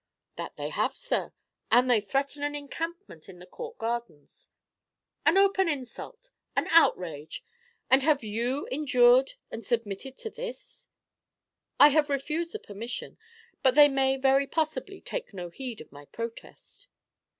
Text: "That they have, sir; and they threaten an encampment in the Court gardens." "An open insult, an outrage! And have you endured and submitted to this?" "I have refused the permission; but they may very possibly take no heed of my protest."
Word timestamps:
"That 0.35 0.55
they 0.57 0.69
have, 0.69 0.97
sir; 0.97 1.31
and 1.69 1.87
they 1.87 2.01
threaten 2.01 2.41
an 2.41 2.55
encampment 2.55 3.29
in 3.29 3.37
the 3.37 3.45
Court 3.45 3.77
gardens." 3.77 4.49
"An 5.27 5.37
open 5.37 5.69
insult, 5.69 6.31
an 6.55 6.65
outrage! 6.71 7.43
And 7.87 8.01
have 8.01 8.23
you 8.23 8.65
endured 8.71 9.33
and 9.51 9.63
submitted 9.63 10.17
to 10.17 10.31
this?" 10.31 10.87
"I 11.79 11.89
have 11.89 12.09
refused 12.09 12.51
the 12.53 12.57
permission; 12.57 13.19
but 13.61 13.75
they 13.75 13.89
may 13.89 14.17
very 14.17 14.47
possibly 14.47 15.01
take 15.01 15.35
no 15.35 15.51
heed 15.51 15.81
of 15.81 15.91
my 15.91 16.05
protest." 16.05 16.87